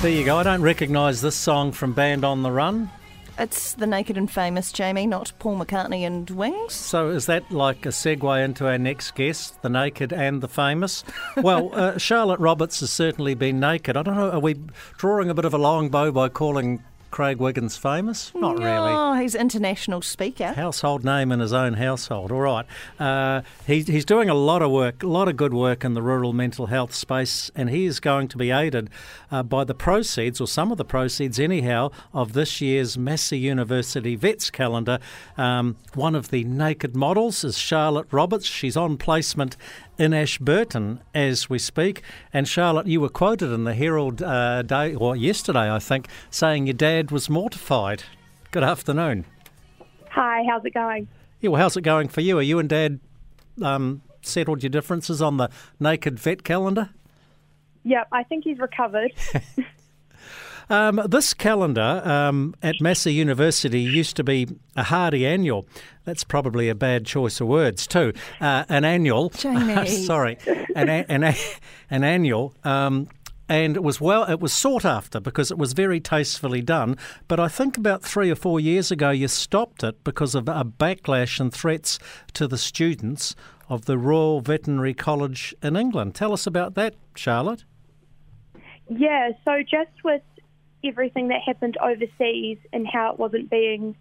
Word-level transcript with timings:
There 0.00 0.12
you 0.12 0.24
go. 0.24 0.36
I 0.36 0.44
don't 0.44 0.62
recognise 0.62 1.20
this 1.22 1.34
song 1.34 1.72
from 1.72 1.92
Band 1.92 2.24
on 2.24 2.44
the 2.44 2.52
Run. 2.52 2.88
It's 3.36 3.72
the 3.74 3.86
Naked 3.86 4.16
and 4.16 4.30
Famous, 4.30 4.70
Jamie, 4.70 5.08
not 5.08 5.32
Paul 5.40 5.58
McCartney 5.58 6.06
and 6.06 6.30
Wings. 6.30 6.72
So 6.72 7.08
is 7.10 7.26
that 7.26 7.50
like 7.50 7.84
a 7.84 7.88
segue 7.88 8.44
into 8.44 8.68
our 8.68 8.78
next 8.78 9.16
guest, 9.16 9.60
the 9.62 9.68
naked 9.68 10.12
and 10.12 10.40
the 10.40 10.46
famous? 10.46 11.02
Well, 11.36 11.70
uh, 11.72 11.98
Charlotte 11.98 12.38
Roberts 12.38 12.78
has 12.78 12.92
certainly 12.92 13.34
been 13.34 13.58
naked. 13.58 13.96
I 13.96 14.02
don't 14.04 14.14
know, 14.14 14.30
are 14.30 14.38
we 14.38 14.54
drawing 14.98 15.30
a 15.30 15.34
bit 15.34 15.44
of 15.44 15.52
a 15.52 15.58
long 15.58 15.88
bow 15.88 16.12
by 16.12 16.28
calling 16.28 16.84
Craig 17.10 17.38
Wiggins 17.38 17.76
famous? 17.76 18.32
Not 18.34 18.58
really. 18.58 18.92
Oh, 18.92 19.14
he's 19.14 19.34
international 19.34 20.02
speaker. 20.02 20.52
Household 20.52 21.04
name 21.04 21.32
in 21.32 21.40
his 21.40 21.52
own 21.52 21.74
household. 21.74 22.30
All 22.30 22.40
right. 22.40 22.66
Uh, 22.98 23.42
he's, 23.66 23.86
he's 23.86 24.04
doing 24.04 24.28
a 24.28 24.34
lot 24.34 24.62
of 24.62 24.70
work, 24.70 25.02
a 25.02 25.06
lot 25.06 25.28
of 25.28 25.36
good 25.36 25.54
work 25.54 25.84
in 25.84 25.94
the 25.94 26.02
rural 26.02 26.32
mental 26.32 26.66
health 26.66 26.94
space, 26.94 27.50
and 27.54 27.70
he 27.70 27.86
is 27.86 28.00
going 28.00 28.28
to 28.28 28.36
be 28.36 28.50
aided 28.50 28.90
uh, 29.30 29.42
by 29.42 29.64
the 29.64 29.74
proceeds, 29.74 30.40
or 30.40 30.46
some 30.46 30.70
of 30.70 30.78
the 30.78 30.84
proceeds 30.84 31.40
anyhow, 31.40 31.90
of 32.12 32.32
this 32.32 32.60
year's 32.60 32.98
Massey 32.98 33.38
University 33.38 34.14
Vets 34.14 34.50
calendar. 34.50 34.98
Um, 35.36 35.76
one 35.94 36.14
of 36.14 36.30
the 36.30 36.44
naked 36.44 36.94
models 36.94 37.44
is 37.44 37.58
Charlotte 37.58 38.06
Roberts. 38.10 38.46
She's 38.46 38.76
on 38.76 38.96
placement 38.96 39.56
in 39.98 40.14
Ashburton 40.14 41.00
as 41.14 41.50
we 41.50 41.58
speak. 41.58 42.02
And 42.32 42.48
Charlotte, 42.48 42.86
you 42.86 43.00
were 43.00 43.08
quoted 43.08 43.52
in 43.52 43.64
the 43.64 43.74
Herald 43.74 44.22
uh, 44.22 44.62
day 44.62 44.94
or 44.94 45.16
yesterday, 45.16 45.70
I 45.70 45.78
think, 45.78 46.08
saying 46.30 46.66
your 46.66 46.74
dad 46.74 47.10
was 47.10 47.28
mortified. 47.28 48.04
Good 48.50 48.62
afternoon. 48.62 49.26
Hi, 50.10 50.44
how's 50.48 50.64
it 50.64 50.72
going? 50.72 51.08
Yeah, 51.40 51.50
well, 51.50 51.60
how's 51.60 51.76
it 51.76 51.82
going 51.82 52.08
for 52.08 52.20
you? 52.20 52.38
Are 52.38 52.42
you 52.42 52.58
and 52.58 52.68
Dad 52.68 53.00
um, 53.62 54.02
settled 54.22 54.62
your 54.62 54.70
differences 54.70 55.20
on 55.20 55.36
the 55.36 55.50
naked 55.78 56.18
vet 56.18 56.44
calendar? 56.44 56.90
Yep, 57.84 58.08
I 58.10 58.22
think 58.24 58.44
he's 58.44 58.58
recovered. 58.58 59.12
Um, 60.70 61.00
this 61.08 61.32
calendar 61.34 62.02
um, 62.04 62.54
at 62.62 62.80
Massey 62.80 63.14
University 63.14 63.80
used 63.80 64.16
to 64.16 64.24
be 64.24 64.46
a 64.76 64.82
hardy 64.82 65.26
annual. 65.26 65.66
That's 66.04 66.24
probably 66.24 66.68
a 66.68 66.74
bad 66.74 67.06
choice 67.06 67.40
of 67.40 67.48
words 67.48 67.86
too. 67.86 68.12
Uh, 68.40 68.64
an 68.68 68.84
annual, 68.84 69.28
Jamie. 69.36 69.86
sorry, 69.86 70.36
an, 70.76 70.88
a- 70.88 71.06
an, 71.08 71.24
a- 71.24 71.36
an 71.90 72.04
annual. 72.04 72.54
Um, 72.64 73.08
and 73.50 73.76
it 73.76 73.82
was 73.82 73.98
well, 73.98 74.24
it 74.30 74.40
was 74.40 74.52
sought 74.52 74.84
after 74.84 75.20
because 75.20 75.50
it 75.50 75.56
was 75.56 75.72
very 75.72 76.00
tastefully 76.00 76.60
done. 76.60 76.96
But 77.28 77.40
I 77.40 77.48
think 77.48 77.78
about 77.78 78.02
three 78.02 78.30
or 78.30 78.34
four 78.36 78.60
years 78.60 78.90
ago, 78.90 79.08
you 79.08 79.26
stopped 79.28 79.82
it 79.82 80.04
because 80.04 80.34
of 80.34 80.48
a 80.50 80.64
backlash 80.66 81.40
and 81.40 81.50
threats 81.50 81.98
to 82.34 82.46
the 82.46 82.58
students 82.58 83.34
of 83.70 83.86
the 83.86 83.96
Royal 83.96 84.42
Veterinary 84.42 84.92
College 84.92 85.54
in 85.62 85.76
England. 85.76 86.14
Tell 86.14 86.34
us 86.34 86.46
about 86.46 86.74
that, 86.74 86.94
Charlotte. 87.14 87.64
yeah, 88.90 89.30
so 89.46 89.62
just 89.62 89.90
with 90.04 90.22
everything 90.84 91.28
that 91.28 91.40
happened 91.44 91.76
overseas 91.82 92.58
and 92.72 92.86
how 92.86 93.12
it 93.12 93.18
wasn't 93.18 93.50
being 93.50 93.96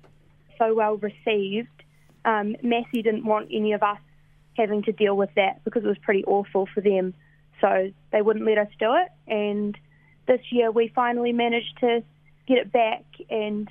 so 0.58 0.73
well 0.73 0.97
received, 0.97 1.70
um, 2.25 2.56
Massey 2.61 3.02
didn't 3.02 3.25
want 3.25 3.50
any 3.52 3.73
of 3.73 3.83
us 3.83 4.00
having 4.56 4.83
to 4.83 4.92
deal 4.92 5.16
with 5.16 5.30
that 5.36 5.64
because 5.64 5.83
it 5.83 5.88
was 5.88 5.98
pretty 6.00 6.23
awful 6.25 6.67
for 6.73 6.81
them. 6.81 7.14
So 7.61 7.92
they 8.11 8.22
wouldn't 8.22 8.45
let 8.45 8.58
us 8.58 8.70
do 8.80 8.94
it. 8.95 9.09
And 9.31 9.78
this 10.28 10.42
year 10.52 10.72
we 10.72 10.92
finally 10.94 11.31
managed 11.31 11.78
to 11.80 12.03
get 12.48 12.58
it 12.58 12.72
back 12.72 13.03
and 13.30 13.70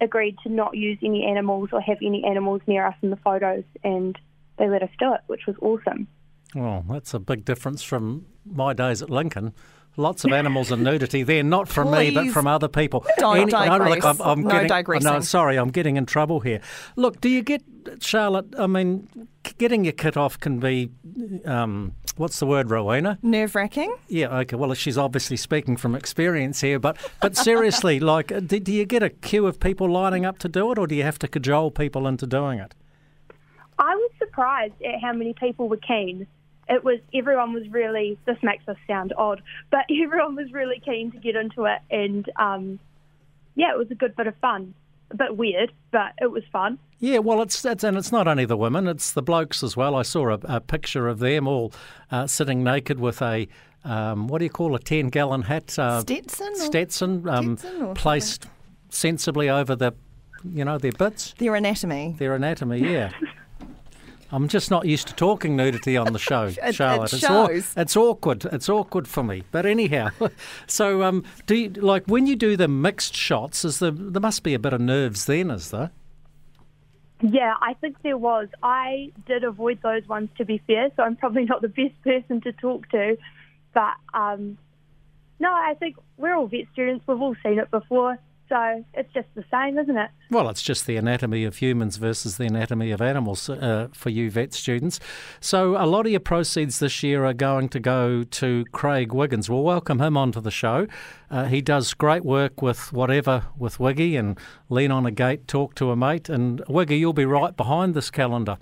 agreed 0.00 0.36
to 0.44 0.48
not 0.48 0.76
use 0.76 0.98
any 1.02 1.24
animals 1.24 1.70
or 1.72 1.80
have 1.80 1.98
any 2.02 2.24
animals 2.24 2.62
near 2.66 2.86
us 2.86 2.94
in 3.02 3.10
the 3.10 3.16
photos. 3.16 3.64
And 3.84 4.18
they 4.58 4.68
let 4.68 4.82
us 4.82 4.90
do 4.98 5.12
it, 5.14 5.20
which 5.26 5.46
was 5.46 5.56
awesome. 5.60 6.08
Well, 6.54 6.84
that's 6.88 7.14
a 7.14 7.18
big 7.18 7.44
difference 7.44 7.82
from 7.82 8.26
my 8.44 8.72
days 8.72 9.02
at 9.02 9.10
Lincoln. 9.10 9.52
Lots 9.98 10.24
of 10.24 10.32
animals 10.32 10.70
and 10.70 10.84
nudity 10.84 11.24
there, 11.24 11.42
not 11.42 11.66
from 11.66 11.90
me, 11.90 12.12
but 12.12 12.28
from 12.28 12.46
other 12.46 12.68
people. 12.68 13.04
don't 13.18 13.50
no, 13.50 13.76
look. 13.78 14.04
I'm, 14.04 14.22
I'm 14.22 14.42
No 14.42 14.50
getting, 14.50 14.68
digressing. 14.68 15.12
No, 15.12 15.18
sorry, 15.18 15.56
I'm 15.56 15.70
getting 15.70 15.96
in 15.96 16.06
trouble 16.06 16.38
here. 16.38 16.60
Look, 16.94 17.20
do 17.20 17.28
you 17.28 17.42
get, 17.42 17.62
Charlotte, 17.98 18.46
I 18.56 18.68
mean, 18.68 19.08
getting 19.58 19.84
your 19.84 19.92
kit 19.92 20.16
off 20.16 20.38
can 20.38 20.60
be, 20.60 20.90
um, 21.44 21.94
what's 22.16 22.38
the 22.38 22.46
word, 22.46 22.70
Rowena? 22.70 23.18
Nerve 23.22 23.56
wracking. 23.56 23.92
Yeah, 24.06 24.38
okay. 24.38 24.54
Well, 24.54 24.72
she's 24.74 24.96
obviously 24.96 25.36
speaking 25.36 25.76
from 25.76 25.96
experience 25.96 26.60
here, 26.60 26.78
but 26.78 26.96
but 27.20 27.36
seriously, 27.36 27.98
like, 28.14 28.28
do, 28.46 28.60
do 28.60 28.72
you 28.72 28.86
get 28.86 29.02
a 29.02 29.10
queue 29.10 29.48
of 29.48 29.58
people 29.58 29.90
lining 29.90 30.24
up 30.24 30.38
to 30.38 30.48
do 30.48 30.70
it, 30.70 30.78
or 30.78 30.86
do 30.86 30.94
you 30.94 31.02
have 31.02 31.18
to 31.18 31.26
cajole 31.26 31.72
people 31.72 32.06
into 32.06 32.24
doing 32.24 32.60
it? 32.60 32.72
I 33.80 33.96
was 33.96 34.10
surprised 34.18 34.80
at 34.80 35.00
how 35.00 35.12
many 35.12 35.34
people 35.34 35.68
were 35.68 35.76
keen. 35.76 36.28
It 36.68 36.84
was 36.84 36.98
everyone 37.14 37.52
was 37.54 37.68
really. 37.70 38.18
This 38.26 38.36
makes 38.42 38.66
us 38.68 38.76
sound 38.86 39.12
odd, 39.16 39.42
but 39.70 39.86
everyone 40.04 40.36
was 40.36 40.52
really 40.52 40.80
keen 40.84 41.10
to 41.12 41.18
get 41.18 41.36
into 41.36 41.64
it, 41.64 41.80
and 41.90 42.28
um, 42.36 42.78
yeah, 43.54 43.72
it 43.72 43.78
was 43.78 43.90
a 43.90 43.94
good 43.94 44.14
bit 44.16 44.26
of 44.26 44.36
fun. 44.36 44.74
A 45.10 45.16
bit 45.16 45.36
weird, 45.38 45.72
but 45.90 46.12
it 46.20 46.30
was 46.30 46.42
fun. 46.52 46.78
Yeah, 47.00 47.18
well, 47.20 47.40
it's, 47.40 47.64
it's 47.64 47.82
and 47.82 47.96
it's 47.96 48.12
not 48.12 48.28
only 48.28 48.44
the 48.44 48.58
women; 48.58 48.86
it's 48.86 49.12
the 49.12 49.22
blokes 49.22 49.62
as 49.62 49.74
well. 49.76 49.94
I 49.94 50.02
saw 50.02 50.28
a, 50.34 50.38
a 50.44 50.60
picture 50.60 51.08
of 51.08 51.18
them 51.20 51.48
all 51.48 51.72
uh, 52.10 52.26
sitting 52.26 52.62
naked 52.62 53.00
with 53.00 53.22
a 53.22 53.48
um, 53.84 54.26
what 54.28 54.38
do 54.40 54.44
you 54.44 54.50
call 54.50 54.74
a 54.74 54.78
ten-gallon 54.78 55.42
hat? 55.42 55.78
Uh, 55.78 56.00
Stetson. 56.00 56.48
or- 56.52 56.56
Stetson, 56.56 57.28
um, 57.28 57.56
Stetson 57.56 57.82
or 57.82 57.94
placed 57.94 58.46
sensibly 58.90 59.48
over 59.48 59.74
the, 59.76 59.92
you 60.44 60.64
know, 60.64 60.76
their 60.76 60.92
bits, 60.92 61.34
Their 61.38 61.54
anatomy. 61.54 62.14
their 62.18 62.34
anatomy. 62.34 62.80
Yeah. 62.80 63.12
I'm 64.30 64.48
just 64.48 64.70
not 64.70 64.84
used 64.86 65.08
to 65.08 65.14
talking 65.14 65.56
nudity 65.56 65.96
on 65.96 66.12
the 66.12 66.18
show, 66.18 66.44
it 66.62 66.74
Charlotte. 66.74 67.12
it's, 67.12 67.24
aw- 67.24 67.46
shows. 67.48 67.72
it's 67.76 67.96
awkward. 67.96 68.44
It's 68.46 68.68
awkward 68.68 69.08
for 69.08 69.22
me. 69.22 69.42
But 69.50 69.64
anyhow, 69.64 70.10
so 70.66 71.02
um, 71.02 71.24
do 71.46 71.54
you, 71.56 71.70
like 71.70 72.04
when 72.06 72.26
you 72.26 72.36
do 72.36 72.56
the 72.56 72.68
mixed 72.68 73.14
shots? 73.14 73.64
Is 73.64 73.78
there 73.78 73.90
there 73.90 74.20
must 74.20 74.42
be 74.42 74.54
a 74.54 74.58
bit 74.58 74.72
of 74.72 74.80
nerves 74.80 75.24
then, 75.24 75.50
is 75.50 75.70
there? 75.70 75.90
Yeah, 77.20 77.54
I 77.60 77.74
think 77.74 78.00
there 78.02 78.18
was. 78.18 78.48
I 78.62 79.12
did 79.26 79.42
avoid 79.44 79.80
those 79.82 80.06
ones 80.06 80.28
to 80.38 80.44
be 80.44 80.62
fair, 80.66 80.90
so 80.96 81.02
I'm 81.02 81.16
probably 81.16 81.44
not 81.44 81.62
the 81.62 81.68
best 81.68 82.00
person 82.04 82.40
to 82.42 82.52
talk 82.52 82.88
to. 82.90 83.16
But 83.74 83.94
um, 84.14 84.58
no, 85.40 85.52
I 85.52 85.74
think 85.78 85.96
we're 86.16 86.34
all 86.34 86.46
vet 86.46 86.66
students. 86.72 87.04
We've 87.06 87.20
all 87.20 87.34
seen 87.42 87.58
it 87.58 87.70
before, 87.70 88.18
so 88.48 88.84
it's 88.94 89.12
just 89.12 89.28
the 89.34 89.44
same, 89.50 89.78
isn't 89.78 89.96
it? 89.96 90.10
Well, 90.30 90.48
it's 90.48 90.62
just 90.62 90.86
the 90.86 90.96
anatomy 90.96 91.44
of 91.44 91.56
humans 91.56 91.96
versus 91.96 92.36
the 92.36 92.46
anatomy 92.46 92.90
of 92.90 93.00
animals 93.00 93.48
uh, 93.48 93.88
for 93.92 94.10
you 94.10 94.30
vet 94.30 94.52
students. 94.52 95.00
So, 95.40 95.76
a 95.76 95.86
lot 95.86 96.06
of 96.06 96.12
your 96.12 96.20
proceeds 96.20 96.78
this 96.78 97.02
year 97.02 97.24
are 97.24 97.34
going 97.34 97.68
to 97.70 97.80
go 97.80 98.24
to 98.24 98.64
Craig 98.72 99.12
Wiggins. 99.12 99.48
We'll 99.48 99.62
welcome 99.62 100.00
him 100.00 100.16
onto 100.16 100.40
the 100.40 100.50
show. 100.50 100.86
Uh, 101.30 101.44
he 101.44 101.60
does 101.60 101.94
great 101.94 102.24
work 102.24 102.62
with 102.62 102.92
whatever 102.92 103.44
with 103.56 103.78
Wiggy 103.78 104.16
and 104.16 104.38
lean 104.68 104.90
on 104.90 105.06
a 105.06 105.10
gate, 105.10 105.46
talk 105.46 105.74
to 105.76 105.90
a 105.90 105.96
mate. 105.96 106.28
And 106.28 106.62
Wiggy, 106.68 106.98
you'll 106.98 107.12
be 107.12 107.26
right 107.26 107.56
behind 107.56 107.94
this 107.94 108.10
calendar. 108.10 108.58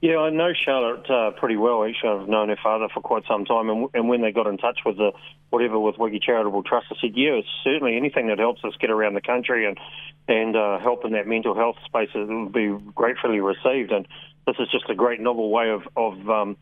Yeah, 0.00 0.16
I 0.16 0.30
know 0.30 0.52
Charlotte 0.54 1.10
uh, 1.10 1.32
pretty 1.32 1.56
well. 1.56 1.84
Actually, 1.84 2.22
I've 2.22 2.28
known 2.28 2.48
her 2.48 2.56
father 2.62 2.88
for 2.92 3.02
quite 3.02 3.24
some 3.28 3.44
time, 3.44 3.68
and, 3.68 3.88
and 3.92 4.08
when 4.08 4.22
they 4.22 4.32
got 4.32 4.46
in 4.46 4.56
touch 4.56 4.80
with 4.86 4.96
the 4.96 5.12
whatever 5.50 5.78
with 5.78 5.98
Wiggy 5.98 6.20
Charitable 6.20 6.62
Trust, 6.62 6.86
I 6.90 6.94
said, 7.00 7.10
yeah, 7.14 7.40
certainly 7.62 7.96
anything 7.96 8.28
that 8.28 8.38
helps 8.38 8.64
us 8.64 8.72
get 8.80 8.90
around 8.90 9.14
the 9.14 9.20
country 9.20 9.66
and 9.66 9.78
and 10.26 10.56
uh, 10.56 10.78
help 10.78 11.04
in 11.04 11.12
that 11.12 11.26
mental 11.26 11.54
health 11.54 11.76
space 11.84 12.08
it 12.14 12.28
would 12.28 12.52
be 12.52 12.74
gratefully 12.94 13.40
received. 13.40 13.92
And 13.92 14.06
this 14.46 14.56
is 14.58 14.68
just 14.70 14.88
a 14.88 14.94
great 14.94 15.20
novel 15.20 15.50
way 15.50 15.68
of 15.68 15.82
of 15.96 16.30
um, 16.30 16.56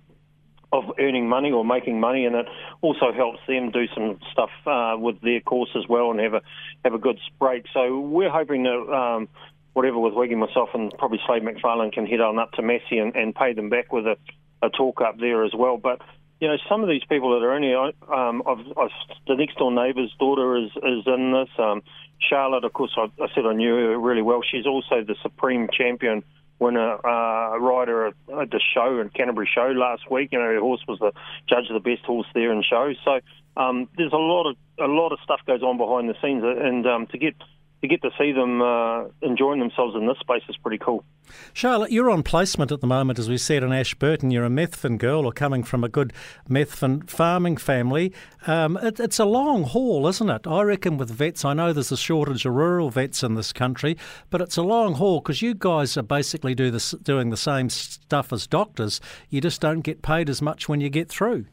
of 0.72 0.84
earning 0.98 1.28
money 1.28 1.52
or 1.52 1.64
making 1.64 2.00
money, 2.00 2.24
and 2.24 2.34
it 2.34 2.46
also 2.80 3.12
helps 3.12 3.38
them 3.46 3.70
do 3.70 3.86
some 3.94 4.18
stuff 4.32 4.50
uh, 4.66 4.96
with 4.98 5.20
their 5.20 5.40
course 5.40 5.70
as 5.76 5.86
well 5.88 6.10
and 6.10 6.18
have 6.18 6.34
a 6.34 6.42
have 6.84 6.94
a 6.94 6.98
good 6.98 7.20
break. 7.38 7.66
So 7.72 8.00
we're 8.00 8.30
hoping 8.30 8.64
that. 8.64 8.92
Um, 8.92 9.28
whatever 9.72 9.98
with 9.98 10.14
Wiggy, 10.14 10.34
myself, 10.34 10.70
and 10.74 10.92
probably 10.98 11.20
Slade 11.26 11.42
McFarlane 11.42 11.92
can 11.92 12.06
head 12.06 12.20
on 12.20 12.38
up 12.38 12.52
to 12.52 12.62
Massey 12.62 12.98
and, 12.98 13.14
and 13.14 13.34
pay 13.34 13.52
them 13.52 13.68
back 13.68 13.92
with 13.92 14.06
a, 14.06 14.16
a 14.62 14.70
talk 14.70 15.00
up 15.00 15.18
there 15.18 15.44
as 15.44 15.52
well. 15.54 15.76
But 15.76 16.00
you 16.40 16.48
know, 16.48 16.56
some 16.68 16.82
of 16.82 16.88
these 16.88 17.02
people 17.08 17.38
that 17.38 17.44
are 17.44 17.52
only, 17.52 17.74
um, 17.74 18.42
I've, 18.46 18.78
I've, 18.78 19.16
the 19.26 19.34
next 19.34 19.56
door 19.58 19.72
neighbour's 19.72 20.14
daughter 20.18 20.56
is 20.56 20.70
is 20.76 21.06
in 21.06 21.32
this. 21.32 21.48
Um, 21.58 21.82
Charlotte, 22.20 22.64
of 22.64 22.72
course, 22.72 22.96
I, 22.96 23.04
I 23.22 23.28
said 23.34 23.46
I 23.46 23.54
knew 23.54 23.74
her 23.74 23.98
really 23.98 24.22
well. 24.22 24.42
She's 24.48 24.66
also 24.66 25.02
the 25.04 25.16
supreme 25.22 25.68
champion 25.72 26.22
winner 26.58 26.94
uh, 27.06 27.58
rider 27.58 28.08
at, 28.08 28.14
at 28.40 28.50
the 28.50 28.60
show 28.74 29.00
in 29.00 29.10
Canterbury 29.10 29.48
Show 29.52 29.72
last 29.76 30.10
week. 30.10 30.30
You 30.32 30.38
know, 30.38 30.46
her 30.46 30.60
horse 30.60 30.82
was 30.88 30.98
the 30.98 31.12
judge 31.48 31.70
of 31.70 31.80
the 31.80 31.90
best 31.90 32.04
horse 32.04 32.26
there 32.34 32.52
in 32.52 32.62
show. 32.62 32.92
So 33.04 33.20
um, 33.56 33.88
there's 33.96 34.12
a 34.12 34.16
lot 34.16 34.48
of 34.48 34.56
a 34.78 34.90
lot 34.90 35.12
of 35.12 35.18
stuff 35.24 35.40
goes 35.46 35.62
on 35.62 35.76
behind 35.76 36.08
the 36.08 36.14
scenes, 36.22 36.42
and 36.44 36.86
um, 36.86 37.06
to 37.08 37.18
get 37.18 37.34
to 37.80 37.88
get 37.88 38.02
to 38.02 38.10
see 38.18 38.32
them 38.32 38.60
uh, 38.60 39.04
enjoying 39.22 39.60
themselves 39.60 39.94
in 39.94 40.06
this 40.06 40.18
space 40.18 40.42
is 40.48 40.56
pretty 40.56 40.78
cool. 40.78 41.04
Charlotte, 41.52 41.92
you're 41.92 42.10
on 42.10 42.22
placement 42.22 42.72
at 42.72 42.80
the 42.80 42.86
moment, 42.86 43.18
as 43.18 43.28
we 43.28 43.38
said 43.38 43.62
in 43.62 43.72
Ashburton. 43.72 44.30
You're 44.30 44.44
a 44.44 44.50
Methven 44.50 44.98
girl 44.98 45.24
or 45.24 45.32
coming 45.32 45.62
from 45.62 45.84
a 45.84 45.88
good 45.88 46.12
Methven 46.48 47.08
farming 47.08 47.56
family. 47.56 48.12
Um, 48.46 48.76
it, 48.78 48.98
it's 48.98 49.18
a 49.18 49.24
long 49.24 49.62
haul, 49.62 50.08
isn't 50.08 50.28
it? 50.28 50.46
I 50.46 50.62
reckon 50.62 50.96
with 50.96 51.10
vets, 51.10 51.44
I 51.44 51.54
know 51.54 51.72
there's 51.72 51.92
a 51.92 51.96
shortage 51.96 52.44
of 52.44 52.54
rural 52.54 52.90
vets 52.90 53.22
in 53.22 53.34
this 53.34 53.52
country, 53.52 53.96
but 54.30 54.40
it's 54.40 54.56
a 54.56 54.62
long 54.62 54.94
haul 54.94 55.20
because 55.20 55.42
you 55.42 55.54
guys 55.54 55.96
are 55.96 56.02
basically 56.02 56.54
do 56.54 56.70
this, 56.70 56.92
doing 57.02 57.30
the 57.30 57.36
same 57.36 57.70
stuff 57.70 58.32
as 58.32 58.46
doctors. 58.46 59.00
You 59.28 59.40
just 59.40 59.60
don't 59.60 59.80
get 59.80 60.02
paid 60.02 60.28
as 60.28 60.42
much 60.42 60.68
when 60.68 60.80
you 60.80 60.88
get 60.88 61.08
through. 61.08 61.46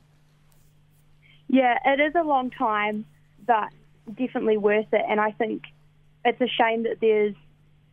Yeah, 1.47 1.77
it 1.85 1.99
is 1.99 2.13
a 2.15 2.23
long 2.23 2.49
time, 2.49 3.05
but 3.45 3.69
definitely 4.15 4.57
worth 4.57 4.91
it. 4.91 5.03
And 5.07 5.19
I 5.19 5.31
think 5.31 5.63
it's 6.25 6.41
a 6.41 6.47
shame 6.47 6.83
that 6.83 6.97
there's 6.99 7.35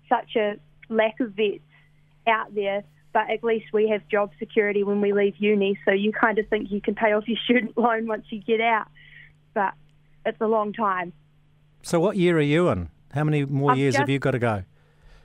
such 0.09 0.37
a 0.37 0.57
lack 0.89 1.21
of 1.21 1.33
vets 1.33 1.61
out 2.27 2.55
there. 2.55 2.83
But 3.13 3.31
at 3.31 3.45
least 3.45 3.67
we 3.75 3.91
have 3.91 4.09
job 4.09 4.31
security 4.39 4.83
when 4.83 5.03
we 5.03 5.13
leave 5.13 5.35
uni, 5.37 5.79
so 5.85 5.93
you 5.93 6.13
kind 6.13 6.39
of 6.39 6.49
think 6.49 6.71
you 6.71 6.81
can 6.81 6.95
pay 6.95 7.13
off 7.13 7.29
your 7.29 7.37
student 7.45 7.77
loan 7.77 8.07
once 8.07 8.25
you 8.31 8.41
get 8.41 8.61
out. 8.61 8.87
But 9.53 9.75
it's 10.25 10.41
a 10.41 10.47
long 10.47 10.73
time. 10.73 11.13
So, 11.83 12.01
what 12.01 12.17
year 12.17 12.39
are 12.39 12.41
you 12.41 12.69
in? 12.71 12.89
How 13.13 13.25
many 13.25 13.45
more 13.45 13.73
I've 13.73 13.79
years 13.79 13.97
have 13.97 14.09
you 14.09 14.19
got 14.19 14.31
to 14.31 14.39
go? 14.39 14.65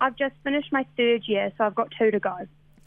I've 0.02 0.18
just 0.18 0.36
finished 0.44 0.72
my 0.74 0.86
third 0.98 1.24
year, 1.28 1.52
so 1.58 1.64
I've 1.64 1.76
got 1.76 1.94
two 1.98 2.12
to 2.12 2.20
go. 2.20 2.36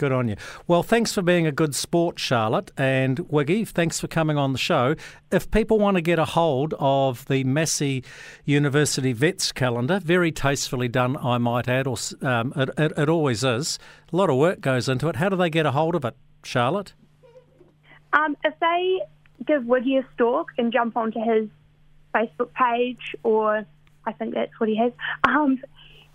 Good 0.00 0.12
on 0.12 0.28
you. 0.28 0.36
Well, 0.66 0.82
thanks 0.82 1.12
for 1.12 1.20
being 1.20 1.46
a 1.46 1.52
good 1.52 1.74
sport, 1.74 2.18
Charlotte. 2.18 2.70
And 2.78 3.18
Wiggy, 3.28 3.66
thanks 3.66 4.00
for 4.00 4.08
coming 4.08 4.38
on 4.38 4.52
the 4.52 4.58
show. 4.58 4.94
If 5.30 5.50
people 5.50 5.78
want 5.78 5.96
to 5.96 6.00
get 6.00 6.18
a 6.18 6.24
hold 6.24 6.72
of 6.78 7.26
the 7.26 7.44
Massey 7.44 8.02
University 8.46 9.12
Vets 9.12 9.52
calendar, 9.52 10.00
very 10.02 10.32
tastefully 10.32 10.88
done, 10.88 11.18
I 11.18 11.36
might 11.36 11.68
add, 11.68 11.86
or 11.86 11.98
um, 12.22 12.54
it, 12.56 12.70
it, 12.78 12.92
it 12.96 13.08
always 13.10 13.44
is. 13.44 13.78
A 14.10 14.16
lot 14.16 14.30
of 14.30 14.38
work 14.38 14.62
goes 14.62 14.88
into 14.88 15.06
it. 15.08 15.16
How 15.16 15.28
do 15.28 15.36
they 15.36 15.50
get 15.50 15.66
a 15.66 15.72
hold 15.72 15.94
of 15.94 16.06
it, 16.06 16.16
Charlotte? 16.44 16.94
Um, 18.14 18.38
if 18.42 18.54
they 18.58 19.00
give 19.46 19.66
Wiggy 19.66 19.98
a 19.98 20.06
stalk 20.14 20.46
and 20.56 20.72
jump 20.72 20.96
onto 20.96 21.20
his 21.20 21.50
Facebook 22.14 22.54
page, 22.54 23.14
or 23.22 23.66
I 24.06 24.12
think 24.12 24.32
that's 24.32 24.58
what 24.58 24.70
he 24.70 24.78
has, 24.78 24.92
um, 25.28 25.60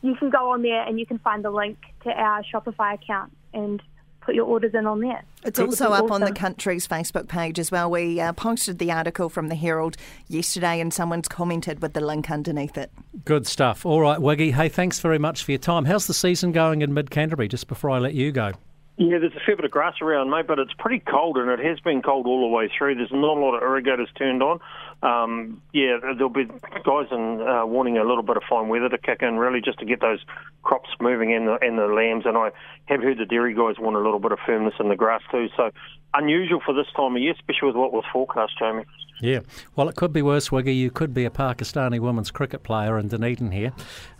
you 0.01 0.15
can 0.15 0.31
go 0.31 0.53
on 0.53 0.63
there 0.63 0.81
and 0.81 0.99
you 0.99 1.05
can 1.05 1.19
find 1.19 1.45
the 1.45 1.51
link 1.51 1.77
to 2.03 2.09
our 2.09 2.41
Shopify 2.43 2.95
account 2.95 3.31
and 3.55 3.81
put 4.21 4.35
your 4.35 4.45
orders 4.45 4.73
in 4.73 4.87
on 4.87 4.99
there. 5.01 5.23
It's 5.43 5.59
Which 5.59 5.67
also 5.67 5.93
is 5.93 5.99
up 5.99 6.11
on 6.11 6.21
the 6.21 6.31
country's 6.31 6.87
Facebook 6.87 7.27
page 7.27 7.59
as 7.59 7.71
well. 7.71 7.91
We 7.91 8.19
uh, 8.19 8.33
posted 8.33 8.79
the 8.79 8.91
article 8.91 9.29
from 9.29 9.49
the 9.49 9.55
Herald 9.55 9.97
yesterday, 10.27 10.79
and 10.79 10.93
someone's 10.93 11.27
commented 11.27 11.81
with 11.81 11.93
the 11.93 12.01
link 12.01 12.31
underneath 12.31 12.77
it. 12.77 12.91
Good 13.23 13.45
stuff. 13.45 13.85
All 13.85 14.01
right, 14.01 14.19
Wiggy. 14.19 14.51
Hey, 14.51 14.69
thanks 14.69 14.99
very 14.99 15.19
much 15.19 15.43
for 15.43 15.51
your 15.51 15.59
time. 15.59 15.85
How's 15.85 16.07
the 16.07 16.13
season 16.13 16.51
going 16.51 16.81
in 16.81 16.93
Mid 16.93 17.11
Canterbury? 17.11 17.47
Just 17.47 17.67
before 17.67 17.91
I 17.91 17.99
let 17.99 18.15
you 18.15 18.31
go. 18.31 18.53
Yeah, 18.97 19.17
there's 19.19 19.33
a 19.35 19.41
fair 19.45 19.57
bit 19.57 19.65
of 19.65 19.71
grass 19.71 19.95
around, 20.01 20.29
mate, 20.29 20.47
but 20.47 20.57
it's 20.57 20.71
pretty 20.79 21.03
cold, 21.05 21.37
and 21.37 21.49
it 21.49 21.59
has 21.59 21.81
been 21.81 22.01
cold 22.01 22.27
all 22.27 22.47
the 22.49 22.55
way 22.55 22.71
through. 22.77 22.95
There's 22.95 23.11
not 23.11 23.35
a 23.35 23.39
lot 23.41 23.55
of 23.55 23.61
irrigators 23.61 24.07
turned 24.17 24.41
on. 24.41 24.61
Um, 25.03 25.61
yeah, 25.73 25.97
there'll 26.01 26.29
be 26.29 26.45
guys 26.45 27.07
in, 27.11 27.41
uh, 27.41 27.65
wanting 27.65 27.97
a 27.97 28.05
little 28.05 28.23
bit 28.23 28.37
of 28.37 28.43
fine 28.49 28.69
weather 28.69 28.87
to 28.87 28.97
kick 28.97 29.21
in, 29.21 29.35
really, 29.35 29.59
just 29.59 29.79
to 29.79 29.85
get 29.85 29.99
those 29.99 30.19
crops 30.63 30.89
moving 31.01 31.33
and 31.33 31.45
the, 31.45 31.57
and 31.61 31.77
the 31.77 31.87
lambs. 31.87 32.25
And 32.25 32.37
I 32.37 32.51
have 32.85 33.01
heard 33.01 33.17
the 33.17 33.25
dairy 33.25 33.53
guys 33.53 33.75
want 33.77 33.97
a 33.97 33.99
little 33.99 34.19
bit 34.19 34.31
of 34.31 34.39
firmness 34.45 34.75
in 34.79 34.87
the 34.87 34.95
grass 34.95 35.21
too. 35.29 35.49
So 35.57 35.71
unusual 36.13 36.61
for 36.65 36.73
this 36.73 36.87
time 36.95 37.17
of 37.17 37.21
year, 37.21 37.33
especially 37.33 37.67
with 37.67 37.75
what 37.75 37.91
was 37.91 38.05
forecast, 38.13 38.53
Jamie. 38.57 38.85
Yeah. 39.21 39.39
Well, 39.75 39.87
it 39.87 39.95
could 39.95 40.11
be 40.11 40.21
worse, 40.21 40.51
Wiggy. 40.51 40.75
You 40.75 40.91
could 40.91 41.13
be 41.13 41.25
a 41.25 41.29
Pakistani 41.29 41.99
women's 41.99 42.31
cricket 42.31 42.63
player 42.63 42.99
in 42.99 43.07
Dunedin 43.07 43.51
here 43.51 43.71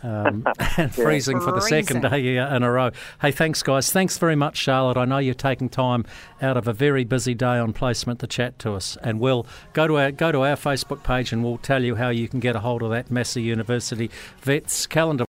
um, 0.02 0.46
and 0.76 0.94
freezing 0.94 1.40
for 1.40 1.52
the 1.52 1.60
second 1.60 2.02
day 2.02 2.38
uh, 2.38 2.56
in 2.56 2.62
a 2.62 2.70
row. 2.70 2.90
Hey, 3.20 3.32
thanks, 3.32 3.62
guys. 3.62 3.92
Thanks 3.92 4.16
very 4.16 4.36
much, 4.36 4.56
Charlotte. 4.56 4.96
I 4.96 5.04
know 5.04 5.18
you're 5.18 5.34
taking 5.34 5.68
time 5.68 6.06
out 6.40 6.56
of 6.56 6.66
a 6.66 6.72
very 6.72 7.04
busy 7.04 7.34
day 7.34 7.58
on 7.58 7.72
placement 7.72 8.20
to 8.20 8.26
chat 8.26 8.58
to 8.60 8.72
us. 8.72 8.96
And 9.02 9.20
we'll 9.20 9.46
go 9.74 9.86
to 9.86 9.98
our, 9.98 10.10
go 10.10 10.32
to 10.32 10.40
our 10.44 10.56
Facebook 10.56 11.02
page 11.02 11.32
and 11.32 11.44
we'll 11.44 11.58
tell 11.58 11.84
you 11.84 11.96
how 11.96 12.08
you 12.08 12.28
can 12.28 12.40
get 12.40 12.56
a 12.56 12.60
hold 12.60 12.82
of 12.82 12.90
that 12.90 13.10
Massey 13.10 13.42
University 13.42 14.10
Vets 14.40 14.86
calendar. 14.86 15.24